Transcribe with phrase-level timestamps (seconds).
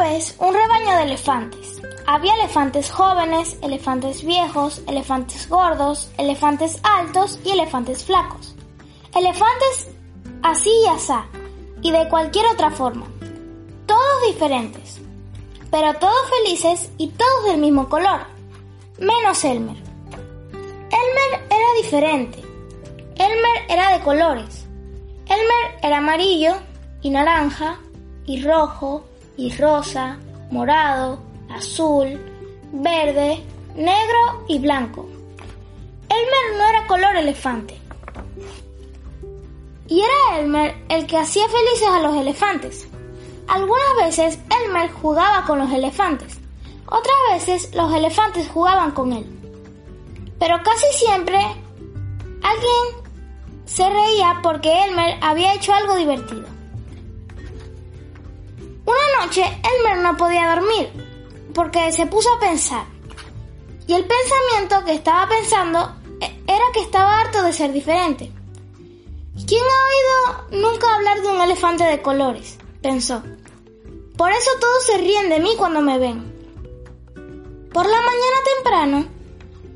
[0.00, 1.82] vez un rebaño de elefantes.
[2.06, 8.56] Había elefantes jóvenes, elefantes viejos, elefantes gordos, elefantes altos y elefantes flacos.
[9.14, 9.88] Elefantes
[10.42, 11.26] así y asá,
[11.82, 13.06] y de cualquier otra forma.
[13.86, 15.00] Todos diferentes,
[15.70, 18.20] pero todos felices y todos del mismo color,
[18.98, 19.76] menos Elmer.
[19.76, 22.40] Elmer era diferente.
[23.16, 24.66] Elmer era de colores.
[25.26, 26.54] Elmer era amarillo
[27.02, 27.78] y naranja
[28.24, 29.04] y rojo
[29.40, 30.18] y rosa,
[30.50, 31.18] morado,
[31.48, 32.20] azul,
[32.72, 33.42] verde,
[33.74, 35.08] negro y blanco.
[36.10, 37.74] Elmer no era color elefante.
[39.88, 42.86] Y era Elmer el que hacía felices a los elefantes.
[43.48, 46.38] Algunas veces Elmer jugaba con los elefantes,
[46.86, 49.24] otras veces los elefantes jugaban con él.
[50.38, 51.38] Pero casi siempre
[52.42, 53.04] alguien
[53.64, 56.59] se reía porque Elmer había hecho algo divertido.
[58.84, 60.90] Una noche Elmer no podía dormir
[61.54, 62.84] porque se puso a pensar.
[63.86, 68.30] Y el pensamiento que estaba pensando e-, era que estaba harto de ser diferente.
[69.46, 72.58] ¿Quién ha oído nunca hablar de un elefante de colores?
[72.82, 73.22] pensó.
[74.16, 76.30] Por eso todos se ríen de mí cuando me ven.
[77.72, 79.06] Por la mañana temprano,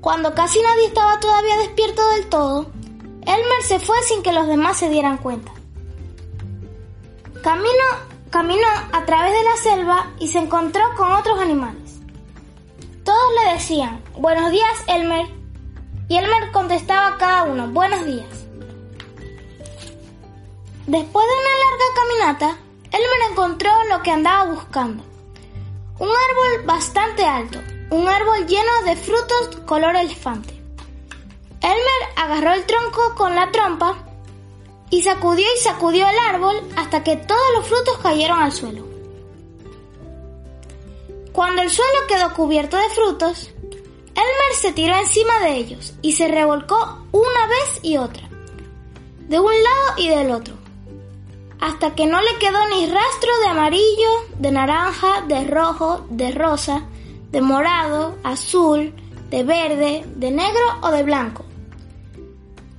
[0.00, 2.70] cuando casi nadie estaba todavía despierto del todo,
[3.26, 5.52] Elmer se fue sin que los demás se dieran cuenta.
[7.42, 7.84] Camino
[8.30, 11.98] Caminó a través de la selva y se encontró con otros animales.
[13.02, 15.26] Todos le decían, buenos días, Elmer.
[16.08, 18.28] Y Elmer contestaba a cada uno, buenos días.
[20.86, 22.58] Después de una larga caminata,
[22.92, 25.02] Elmer encontró lo que andaba buscando.
[25.98, 30.52] Un árbol bastante alto, un árbol lleno de frutos color elefante.
[31.62, 34.07] Elmer agarró el tronco con la trompa
[34.90, 38.86] y sacudió y sacudió el árbol hasta que todos los frutos cayeron al suelo.
[41.32, 43.50] Cuando el suelo quedó cubierto de frutos,
[44.18, 48.28] Elmer se tiró encima de ellos y se revolcó una vez y otra,
[49.28, 50.54] de un lado y del otro,
[51.60, 56.86] hasta que no le quedó ni rastro de amarillo, de naranja, de rojo, de rosa,
[57.30, 58.92] de morado, azul,
[59.30, 61.44] de verde, de negro o de blanco.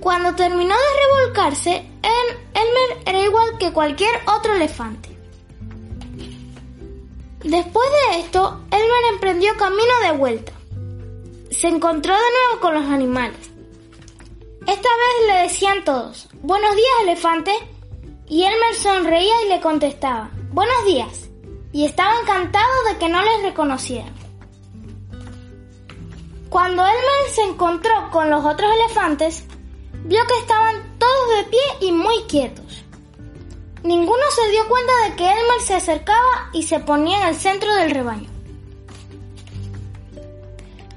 [0.00, 1.84] Cuando terminó de revolcarse,
[2.56, 5.10] Elmer era igual que cualquier otro elefante.
[7.44, 10.52] Después de esto, Elmer emprendió camino de vuelta.
[11.50, 13.38] Se encontró de nuevo con los animales.
[14.66, 17.52] Esta vez le decían todos, buenos días elefante,
[18.26, 21.28] y Elmer sonreía y le contestaba, buenos días,
[21.72, 24.14] y estaba encantado de que no les reconocieran.
[26.48, 29.44] Cuando Elmer se encontró con los otros elefantes,
[30.04, 32.84] vio que estaban todos de pie y muy quietos.
[33.82, 37.74] Ninguno se dio cuenta de que Elmer se acercaba y se ponía en el centro
[37.74, 38.28] del rebaño.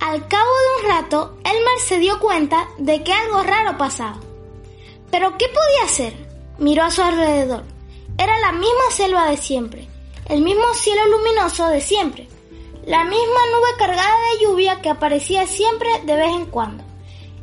[0.00, 4.18] Al cabo de un rato, Elmer se dio cuenta de que algo raro pasaba.
[5.12, 6.14] ¿Pero qué podía hacer?
[6.58, 7.62] Miró a su alrededor.
[8.18, 9.88] Era la misma selva de siempre,
[10.28, 12.28] el mismo cielo luminoso de siempre,
[12.84, 16.81] la misma nube cargada de lluvia que aparecía siempre de vez en cuando.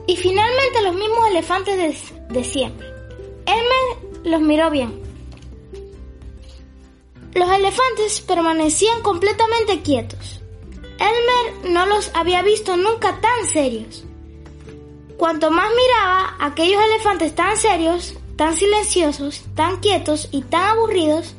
[0.09, 2.87] Y finalmente los mismos elefantes de, siempre.
[3.45, 4.99] Elmer los miró bien.
[7.35, 10.41] Los elefantes permanecían completamente quietos.
[10.97, 14.03] Elmer no los había visto nunca tan serios.
[15.15, 21.35] Cuanto más miraba aquellos elefantes tan serios, tan silenciosos, tan quietos y tan aburridos,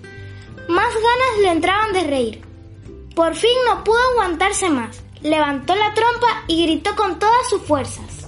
[0.68, 2.44] más ganas le entraban de reír.
[3.16, 5.02] Por fin no pudo aguantarse más.
[5.22, 8.19] Levantó la trompa y gritó con todas sus fuerzas.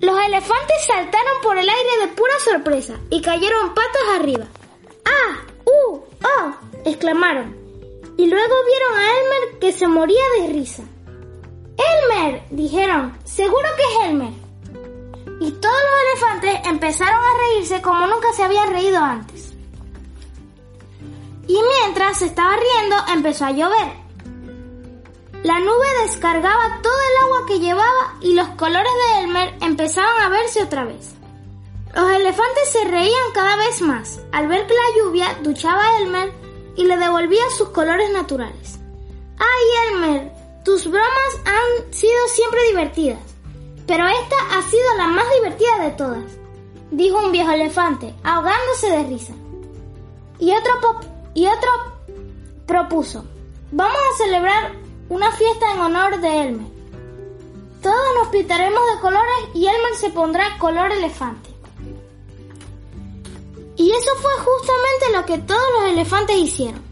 [0.00, 4.46] Los elefantes saltaron por el aire de pura sorpresa y cayeron patas arriba.
[5.04, 5.42] ¡Ah!
[5.66, 5.96] ¡Uh!
[6.24, 6.54] ¡Oh!
[6.86, 7.54] exclamaron.
[8.16, 10.84] Y luego vieron a Elmer que se moría de risa.
[11.76, 12.42] ¡Elmer!
[12.50, 13.18] dijeron.
[13.24, 14.32] Seguro que es Elmer.
[15.40, 19.52] Y todos los elefantes empezaron a reírse como nunca se habían reído antes.
[21.46, 23.99] Y mientras se estaba riendo empezó a llover.
[25.42, 30.28] La nube descargaba todo el agua que llevaba y los colores de Elmer empezaban a
[30.28, 31.14] verse otra vez.
[31.94, 36.30] Los elefantes se reían cada vez más al ver que la lluvia duchaba a Elmer
[36.76, 38.78] y le devolvía sus colores naturales.
[39.38, 40.32] ¡Ay, Elmer!
[40.62, 43.20] Tus bromas han sido siempre divertidas,
[43.86, 46.24] pero esta ha sido la más divertida de todas,
[46.90, 49.32] dijo un viejo elefante, ahogándose de risa.
[50.38, 51.00] Y otro,
[51.32, 51.70] y otro
[52.66, 53.24] propuso,
[53.72, 56.66] vamos a celebrar una fiesta en honor de Elmer.
[57.82, 61.50] Todos nos pintaremos de colores y Elmer se pondrá color elefante.
[63.76, 66.89] Y eso fue justamente lo que todos los elefantes hicieron.